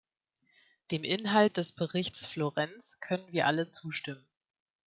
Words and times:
Dem 0.89 1.03
Inhalt 1.03 1.57
des 1.57 1.73
Berichts 1.73 2.25
Florenz 2.25 2.99
können 3.01 3.31
wir 3.31 3.45
alle 3.45 3.67
zustimmen. 3.67 4.25